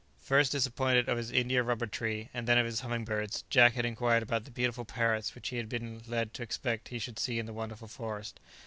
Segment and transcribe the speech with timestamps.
[0.17, 3.85] First disappointed of his India rubber tree, and then of his humming birds, Jack had
[3.85, 7.37] inquired about the beautiful parrots which he had been led to expect he should see
[7.37, 8.39] in this wonderful forest.